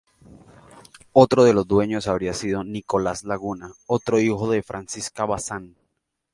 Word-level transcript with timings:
Otro 1.13 1.43
de 1.43 1.53
los 1.53 1.67
dueños 1.67 2.07
habría 2.07 2.33
sido 2.33 2.63
Nicolás 2.63 3.23
Laguna, 3.23 3.75
otro 3.85 4.19
hijo 4.19 4.49
de 4.49 4.63
Francisca 4.63 5.25
Bazán. 5.25 5.75